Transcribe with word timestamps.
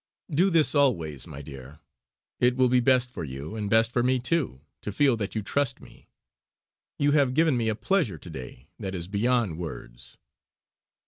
Do 0.31 0.49
this 0.49 0.73
always, 0.73 1.27
my 1.27 1.43
dear. 1.43 1.79
It 2.39 2.55
will 2.55 2.69
be 2.69 2.79
best 2.79 3.11
for 3.11 3.23
you, 3.23 3.55
and 3.55 3.69
best 3.69 3.91
for 3.91 4.01
me 4.01 4.17
too, 4.17 4.61
to 4.81 4.91
feel 4.91 5.15
that 5.17 5.35
you 5.35 5.43
trust 5.43 5.79
me. 5.79 6.09
You 6.97 7.11
have 7.11 7.35
given 7.35 7.55
me 7.55 7.69
a 7.69 7.75
pleasure 7.75 8.17
to 8.17 8.29
day 8.31 8.67
that 8.79 8.95
is 8.95 9.07
beyond 9.07 9.59
words." 9.59 10.17